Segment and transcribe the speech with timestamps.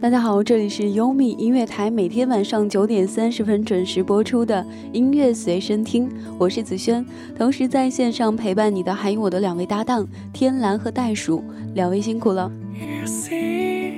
[0.00, 4.64] 大家好，这里是优米音乐台，每天晚上九点三十分准时播出的
[4.94, 7.04] 音乐随身听，我是子轩。
[7.36, 12.50] 同时在线上陪伴你的还有我的两位搭档天蓝和袋鼠，两位辛苦了。
[12.72, 13.92] you see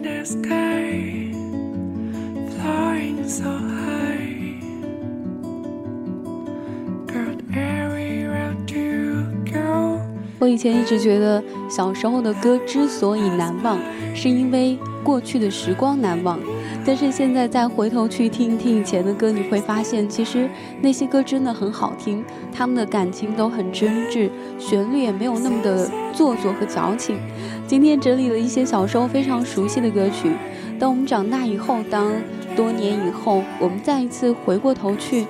[0.00, 1.30] the sky
[2.56, 4.00] flying so high
[10.38, 13.78] 我以前一直觉得，小时候的歌之所以难忘，
[14.14, 16.38] 是因为过去的时光难忘。
[16.84, 20.48] 但是现在再回头去听听以前的歌，你会发现，其实
[20.80, 27.18] 那些歌真的很好听，他们的感情都很真挚，旋律也没有那么的做作和矫情。
[27.66, 30.32] 今天整理了一些小时候非常熟悉的歌曲，
[30.78, 32.12] 当我们长大以后，当
[32.56, 35.26] 多年以后，我们再一次回过头去。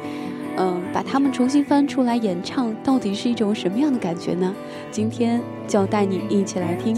[0.57, 4.55] 嗯，把它们重新翻出来演唱，到底是一种什么样的感觉呢？
[4.91, 6.95] 今天就带你一起来听。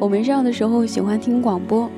[0.00, 1.90] 我没上的时候喜欢听广播，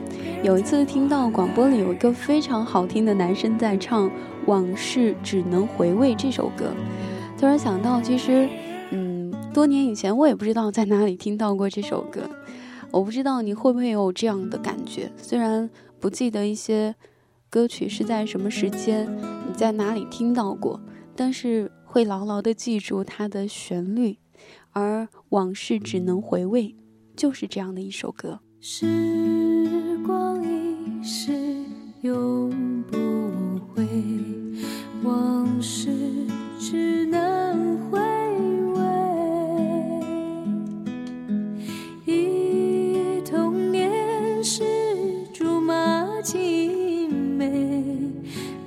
[0.43, 4.11] 有一次听到广播里有一个非常好听的男生在唱
[4.47, 6.75] 《往事只能回味》这首歌，
[7.39, 8.49] 突然想到，其实，
[8.91, 12.29] 嗯，多年以前我也不知道在哪里听到过这首歌，
[12.91, 16.95] 我不知道你会不会有这样的感觉，虽然不记得一些。
[17.49, 19.07] 歌曲是在什么时间，
[19.47, 20.81] 你在哪里听到过？
[21.15, 24.17] 但是会牢牢的记住它的旋律，
[24.71, 26.75] 而往事只能回味，
[27.23, 28.41] 就是这样的一首歌。
[28.61, 31.33] 时光一逝
[32.01, 32.99] 永不
[33.73, 33.87] 回，
[35.05, 35.89] 往事
[36.59, 38.01] 只能回
[38.73, 38.83] 味。
[42.07, 44.65] 忆童年时
[45.33, 47.87] 竹马青梅。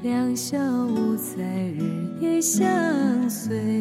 [0.01, 1.43] 两小无猜，
[1.77, 3.74] 日夜相随。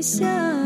[0.00, 0.57] 想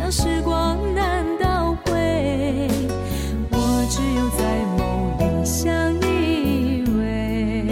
[0.00, 1.92] 让时光难倒回
[3.50, 7.68] 我只有在梦里相依偎。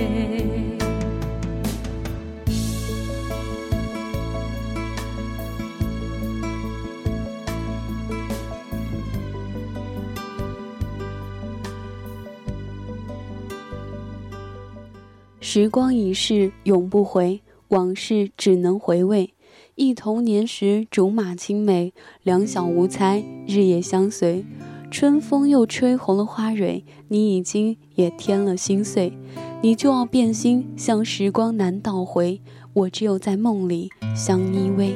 [15.40, 19.32] 时光已逝永不回往事只能回味。
[19.78, 21.94] 忆童年时竹马青梅，
[22.24, 24.44] 两小无猜，日夜相随。
[24.90, 29.12] 春风又吹红了花蕊，你已经也添了心碎。
[29.62, 32.40] 你就要变心，像时光难倒回，
[32.72, 34.94] 我只有在梦里相依偎。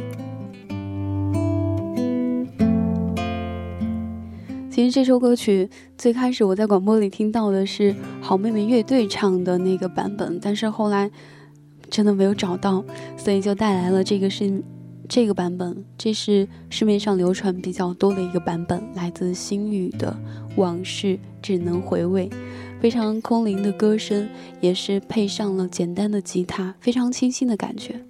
[4.68, 11.08] 其实这首歌曲最开始我在广播里听到的是好妹妹乐队唱的那个版本，但是后来
[11.92, 12.82] 真的没有找到，
[13.18, 14.62] 所以就带来了这个是
[15.06, 15.84] 这个版本。
[15.98, 20.16] 这是市面上流传比较多的一个版本，来自星宇的
[20.56, 22.30] 《往事只能回味》，
[22.80, 24.26] 非常空灵的歌声，
[24.62, 28.00] 也是配上了简单的吉他，非常清新的感觉。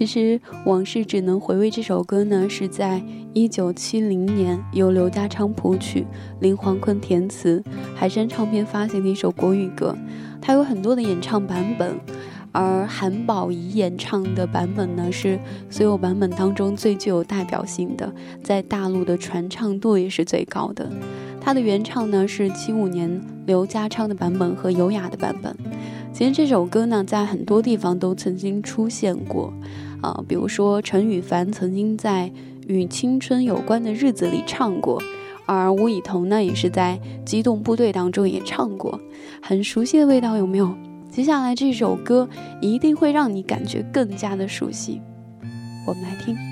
[0.00, 3.02] 其实《往事只能回味》这首歌呢，是在
[3.34, 6.06] 一九七零年由刘家昌谱曲、
[6.40, 7.62] 林煌坤填词、
[7.94, 9.94] 海山唱片发行的一首国语歌。
[10.40, 12.00] 它有很多的演唱版本，
[12.50, 15.38] 而韩宝仪演唱的版本呢，是
[15.68, 18.10] 所有版本当中最具有代表性的，
[18.42, 20.90] 在大陆的传唱度也是最高的。
[21.42, 25.54] 它的原唱呢是七五年刘家昌的版本和优雅的版本。
[26.12, 29.52] 其实这首歌呢，在很多地方都曾经出现过。
[30.02, 32.32] 啊，比如说陈羽凡曾经在
[32.66, 35.00] 与青春有关的日子里唱过，
[35.46, 38.98] 而吴以彤呢也是在机动部队当中也唱过，
[39.42, 40.74] 很熟悉的味道有没有？
[41.10, 42.28] 接下来这首歌
[42.62, 45.02] 一定会让你感觉更加的熟悉，
[45.86, 46.49] 我们来听。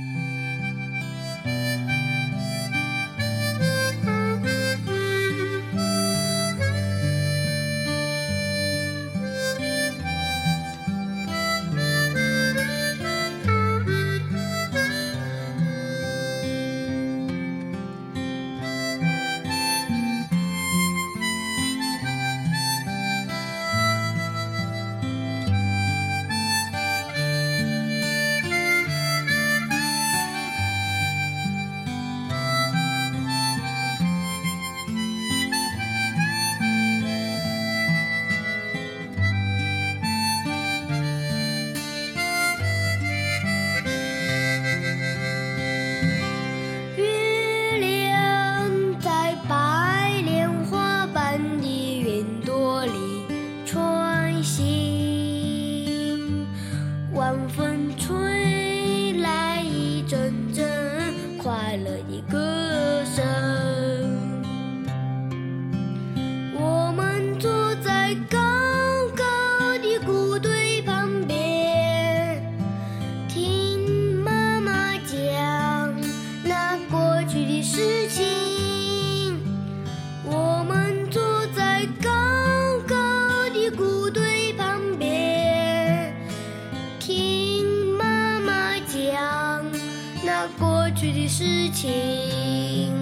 [91.01, 92.93] 去的事情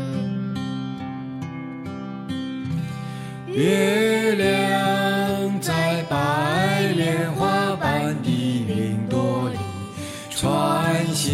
[3.46, 8.28] 月亮在白莲花般的
[8.68, 9.56] 云朵里
[10.28, 11.32] 穿行，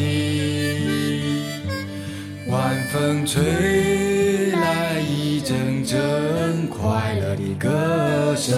[2.46, 8.56] 晚风吹来一阵阵快乐的歌声。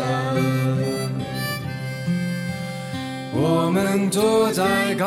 [3.33, 5.07] 我们坐在高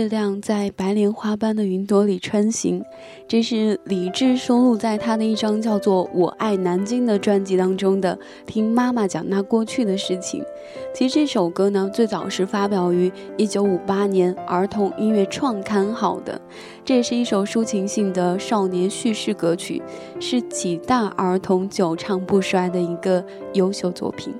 [0.00, 2.82] 月亮在白莲花般的云朵里穿行，
[3.28, 8.18] 这是李志收录在他的一张叫做《我爱南京》的专辑当中的。
[8.46, 10.42] 听妈妈讲那过去的事情。
[10.94, 16.40] 其实这首歌呢，最早是发表于一九五八年儿童音乐创刊号的，
[16.82, 19.82] 这也是一首抒情性的少年叙事歌曲，
[20.18, 24.32] 是几大儿童久唱不衰的一个优秀作品。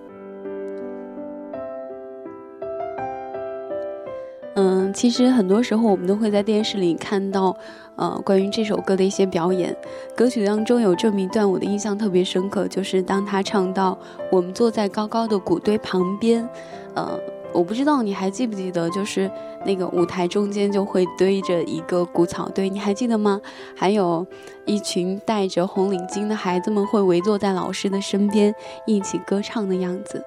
[5.01, 7.57] 其实很多时候我们都会在电视里看到，
[7.97, 9.75] 呃，关于这首歌的一些表演。
[10.15, 13.99] 歌曲当中有这么一段我的印象特别深刻，就是当他唱到
[14.31, 16.47] “我们坐在高高的谷堆旁边”，
[16.95, 17.19] 呃，
[17.55, 19.31] 我不知道你还记不记得，就是
[19.65, 23.41] 那个舞台中间就会堆着一个谷草堆，你还记得吗？
[23.75, 24.27] 还有
[24.67, 28.55] 一群戴着红领巾的孩子们会围坐在老师的身边
[28.87, 30.23] 一起歌唱的样子。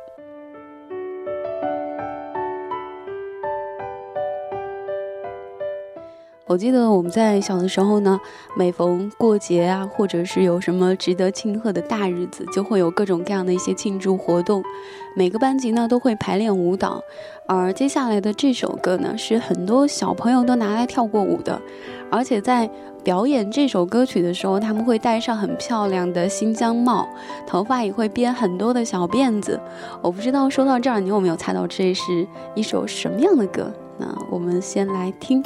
[6.45, 8.19] 我记得我们在小的时候呢，
[8.57, 14.61] 每逢过节啊，或者是有什么值得庆贺的大日子，就会有各种各样的一些庆祝活动。
[15.15, 17.01] 每个班级呢都会排练舞蹈，
[17.47, 21.61] 而接下来的这首歌呢，是很多小朋友都拿来跳过舞的。
[22.11, 22.69] 而且在
[23.05, 27.07] 表演这首歌曲的时候，他们会戴上很漂亮的新疆帽，
[27.47, 29.57] 头发也会编很多的小辫子。
[30.01, 33.71] 我不知道说到这儿，你有没有猜到这是一首什么样的歌？
[33.97, 35.41] 那我们先来听。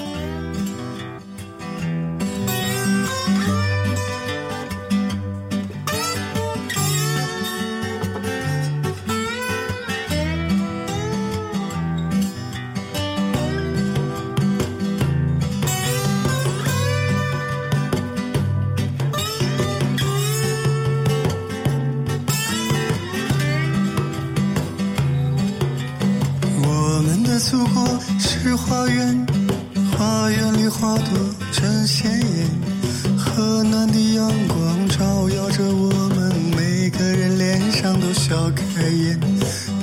[38.07, 39.19] 都笑开颜，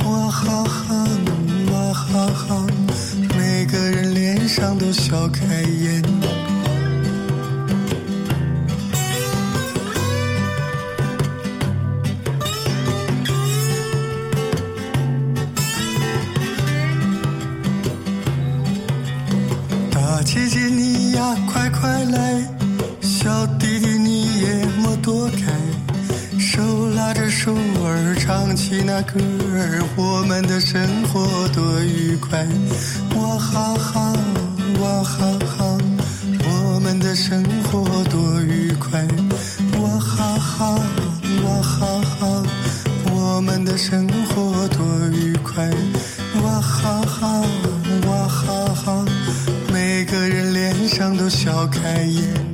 [0.07, 1.07] 哇哈哈，
[1.71, 2.67] 哇哈哈，
[3.37, 6.14] 每个人脸上都笑开颜。
[30.65, 32.43] 生活多愉快！
[33.17, 34.15] 哇哈哈，
[34.81, 35.79] 哇哈哈，
[36.43, 39.07] 我们的生活多愉快！
[39.79, 40.81] 哇哈哈，
[41.45, 42.43] 哇哈哈，
[43.13, 45.69] 我们的生活多愉快！
[46.43, 47.45] 哇哈哈，
[48.09, 49.05] 哇哈哈，
[49.71, 52.54] 每个人脸上都笑开颜。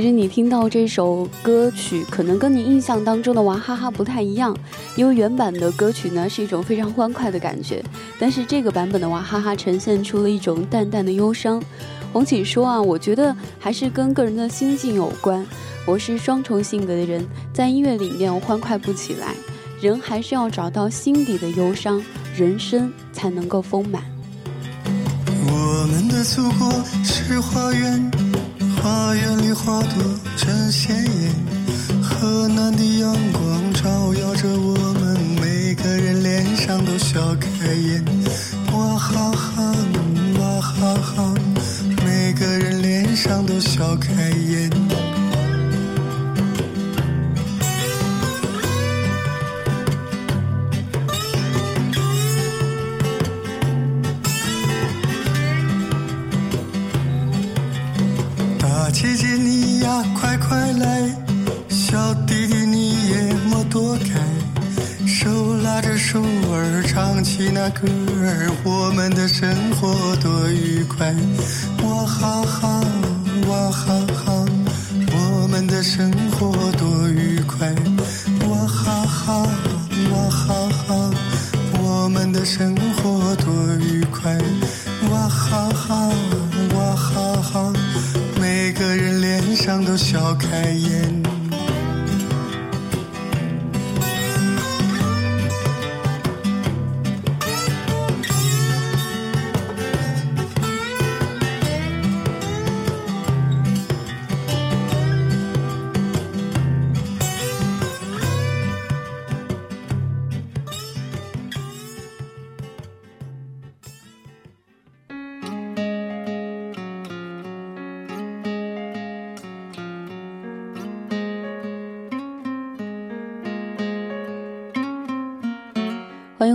[0.00, 4.56] 其实你听到这首歌曲，可能跟你印象当中的娃哈哈不太一样，
[4.96, 7.84] 因为原版的歌曲呢是一种非常欢快的感觉，
[8.18, 11.62] 但是这个版本的娃哈哈呈现出了一种淡淡的忧伤。
[12.14, 15.46] 红启说啊，我觉得还是跟个人的心境有关。
[15.86, 19.34] 我是双重性格的人，在音乐里面我欢快不起来，
[19.82, 22.02] 人还是要找到心底的忧伤，
[22.34, 24.02] 人生才能够丰满。
[25.46, 26.72] 我们的祖国
[27.04, 28.29] 是花园。
[28.82, 30.02] 花园里花朵
[30.36, 31.32] 真鲜艳，
[32.02, 38.02] 河南的阳光照耀着我们，每个人脸上都笑开颜。
[38.72, 39.74] 哇哈哈，
[40.38, 41.34] 哇哈哈，
[42.04, 44.70] 每个人脸上都笑开颜。
[69.10, 71.14] 的生活多愉快！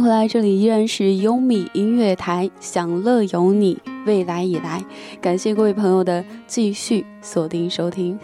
[0.06, 4.86] 回来，这里依然是优米音乐台，享乐有你，未来已来。
[5.20, 8.20] 感谢各位朋友的继续锁定收听。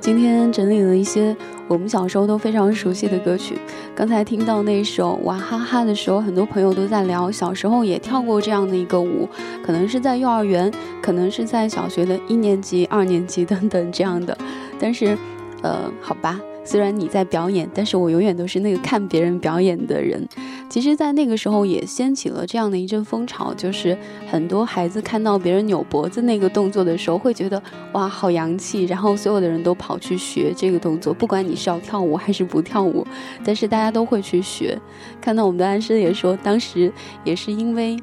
[0.00, 1.36] 今天整理了一些
[1.68, 3.58] 我们小时候都非常熟悉的歌曲。
[3.94, 9.28] 刚才听到那首娃哈哈的时候，很多朋友都在聊小时候也跳过这样的一个舞，
[9.62, 14.34] 可能是在幼儿园，可能是在小学的一年级、二年级等等这样的。
[14.78, 15.14] 但是，
[15.60, 16.40] 呃，好吧。
[16.66, 20.26] 虽然你在表演，但是我永远都是那个看别人表演的人。
[20.68, 23.96] 其实，在那个时候也掀起了这样的一阵风潮，就是
[24.28, 33.06] 很多孩子看到别人扭脖子那个动作的时候，会觉得哇，好洋气，然后所有的人都跑去学这个动作，不管你是要跳舞还是不跳舞，
[33.44, 34.76] 但是大家都会去学。
[35.20, 36.92] 看到我们的安师也说，当时
[37.22, 37.96] 也是因为，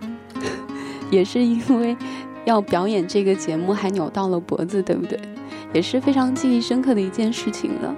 [1.12, 1.98] 也是因为
[2.46, 5.20] 要表演这个节目，还扭到了脖子，对不对？
[5.74, 7.96] 也是非常记忆深刻的一件事情了。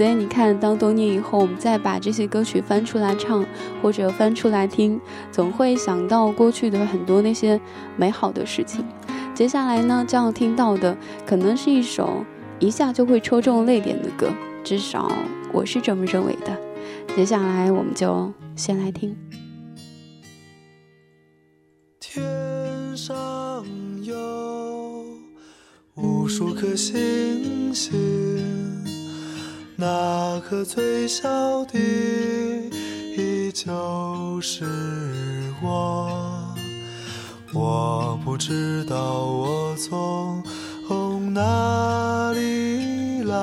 [0.00, 3.44] 所以你看，当多年以后，我们再把这些歌曲翻出来唱，
[3.82, 4.98] 或者翻出来听，
[5.30, 7.60] 总会想到过去的很多那些
[7.98, 8.82] 美好的事情。
[9.34, 12.24] 接下来呢，将要听到的，可能是一首
[12.58, 14.30] 一下就会戳中泪点的歌，
[14.64, 15.12] 至少
[15.52, 16.58] 我是这么认为的。
[17.14, 19.14] 接下来，我们就先来听。
[22.00, 23.62] 天上
[24.02, 24.16] 有
[25.94, 28.39] 无数颗星星。
[29.80, 31.78] 那颗最小的，
[33.16, 34.66] 依旧是
[35.62, 36.54] 我。
[37.54, 40.44] 我不知道我从
[41.32, 43.34] 哪里来，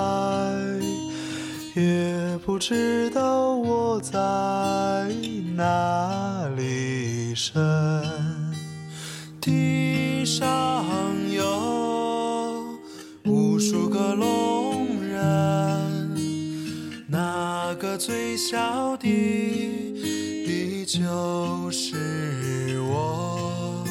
[1.76, 4.14] 也不知道我在
[5.56, 7.60] 哪里生。
[9.42, 10.86] 地上
[11.32, 12.64] 有
[13.26, 14.14] 无数个
[17.98, 21.02] 最小的，依旧
[21.72, 23.84] 是我。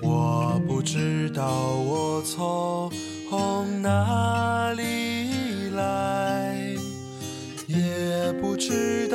[0.00, 1.44] 我不知道
[1.84, 2.92] 我从
[3.82, 6.54] 哪里来，
[7.66, 9.07] 也不知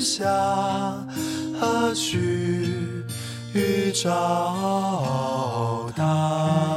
[0.00, 0.24] 天下
[1.94, 3.04] 去
[3.92, 6.69] 找他。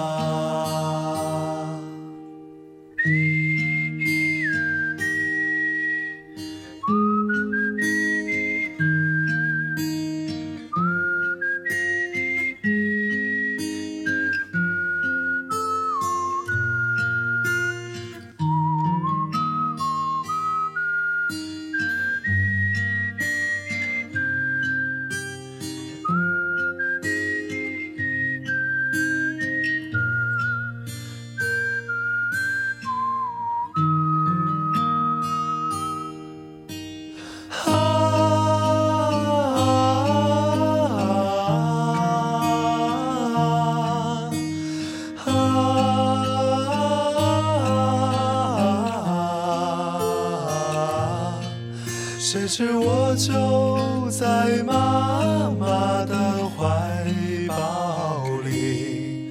[52.34, 56.15] 谁知我就在妈妈的
[56.50, 57.06] 怀
[57.48, 59.30] 抱里，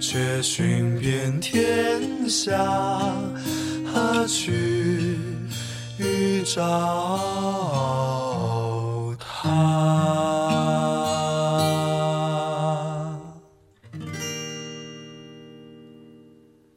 [0.00, 2.56] 却寻遍天下
[4.28, 5.18] 去
[6.44, 7.18] 找
[9.18, 9.90] 她。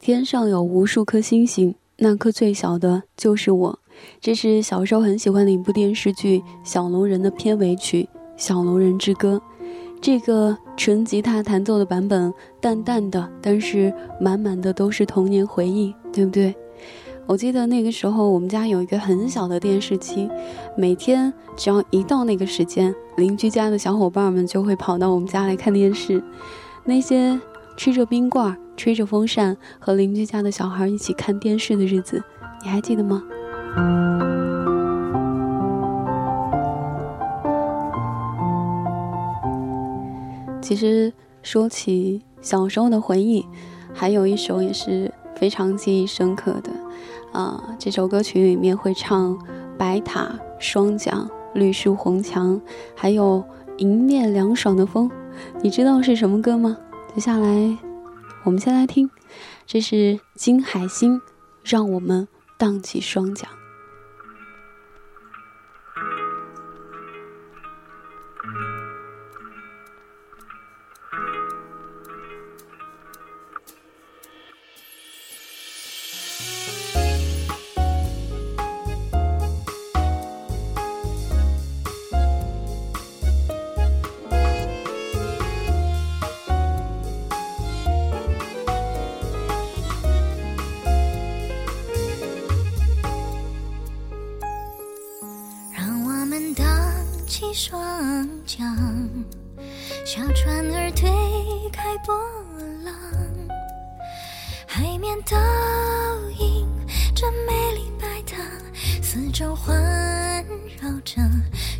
[0.00, 3.78] 天上有无数颗星星，那颗最小的就是我。
[4.20, 9.36] 这是小时候很喜欢的一部电视剧《小龙人》的片尾曲《小龙人之歌》。
[10.00, 16.54] 这个纯吉他弹奏的版本，淡淡的，但是满满的都是童年回忆，对不对？
[17.26, 20.30] 我记得那个时候，我们家有一个很小的电视机，
[20.76, 26.22] 每天只要一到那个时间，邻居家的小伙伴们就会跑到我们家来看电视。
[26.84, 27.38] 那些
[27.76, 32.22] 吃着冰棍、吹着风扇，和邻居家的小孩一起看电视的日子，
[32.62, 33.22] 你还记得吗？
[40.68, 41.10] 其实
[41.42, 43.42] 说起小时候的回忆，
[43.94, 46.70] 还有一首也是非常记忆深刻的。
[47.32, 49.38] 啊，这首歌曲里面会唱
[49.78, 52.60] 白塔、双桨、绿树红墙，
[52.94, 53.42] 还有
[53.78, 55.10] 迎面凉爽的风，
[55.62, 56.76] 你知道是什么歌吗？
[57.14, 57.78] 接下来，
[58.44, 59.08] 我们先来听，
[59.64, 61.18] 这是金海心，
[61.64, 62.28] 让我们
[62.58, 63.57] 荡起双桨。
[98.48, 98.74] 桨，
[100.06, 101.06] 小船儿推
[101.70, 102.14] 开波
[102.82, 102.94] 浪，
[104.66, 105.36] 海面倒
[106.38, 106.66] 映
[107.14, 108.38] 着美丽白塔，
[109.02, 109.76] 四周环
[110.80, 111.20] 绕着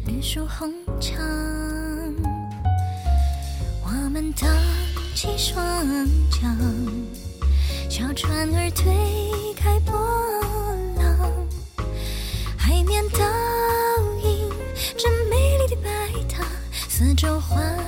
[0.06, 1.16] 绿树红墙。
[3.82, 4.46] 我们荡
[5.14, 5.56] 起双
[6.30, 6.54] 桨，
[7.88, 9.57] 小船儿推开。
[16.98, 17.87] 四周环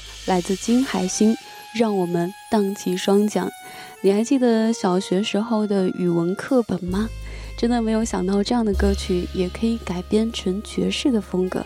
[0.31, 1.35] 来自金海心，
[1.75, 3.51] 让我们荡起双桨。
[3.99, 7.09] 你还记得小学时候的语文课本吗？
[7.57, 11.65] 真的没有想到这样的歌曲也可以改编成爵士的风格。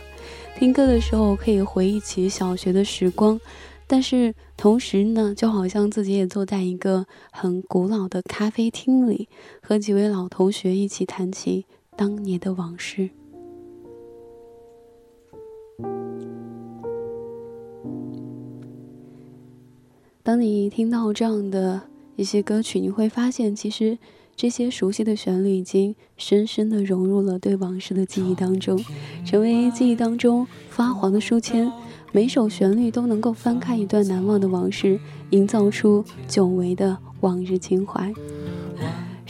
[0.58, 3.40] 听歌的时候可以回忆起小学的时光，
[3.86, 9.30] 但是同时呢，就好像自己也坐在一个很古老的咖啡厅里，
[9.62, 13.12] 和几位老同学一起谈起当年的往事。
[20.26, 21.82] 当你听到这样的
[22.16, 24.00] 一些歌曲，你会发现，其实
[24.36, 28.84] 这些熟悉的旋律已经深深的融入了对往事的记忆当中，
[29.24, 31.72] 成为记忆当中发黄的书签。
[32.12, 38.12] 每首旋律都能够翻开一段难忘的往事，营造出久违的往日情怀。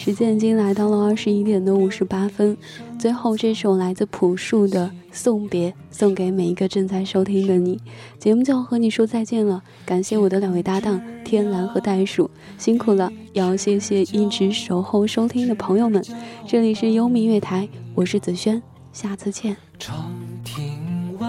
[0.05, 2.55] 时间已经来到了二十一点的五十八分，
[2.99, 7.81] 最后这首来自朴树的送别，送给每一个正在收听的你。
[8.19, 16.05] 节目就要和你说再见了，感谢我的两位搭档天蓝和袋鼠，辛苦了，也要谢谢一直守候收听的朋友们。
[16.45, 18.61] 这里是优米月台，我是子轩，
[18.93, 19.57] 下次见。
[19.79, 20.13] 长
[20.43, 21.27] 亭外，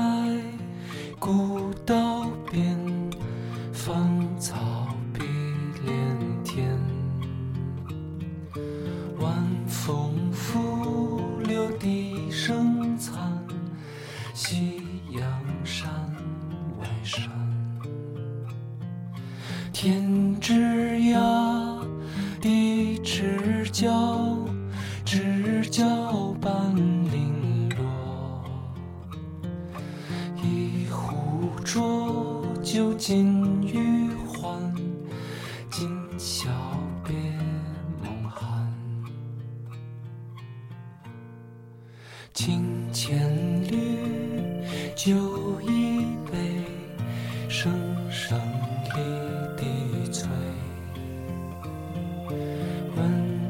[1.19, 1.31] 古
[1.87, 2.27] 道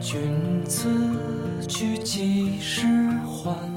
[0.09, 0.89] 君此
[1.67, 2.87] 去几时
[3.27, 3.76] 还？